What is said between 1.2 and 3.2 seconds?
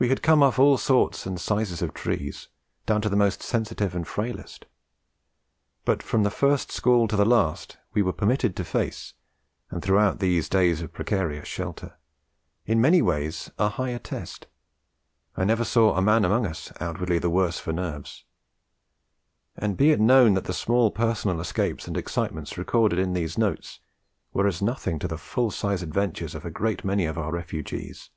and sizes of trees, down to the